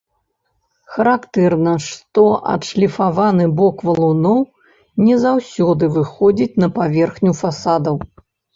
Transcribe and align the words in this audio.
Характэрна, 0.93 1.73
што 1.87 2.23
адшліфаваны 2.53 3.45
бок 3.61 3.85
валуноў 3.91 4.39
не 5.05 5.15
заўсёды 5.27 5.93
выходзіць 6.01 6.59
на 6.67 6.75
паверхню 6.83 7.31
фасадаў. 7.45 8.05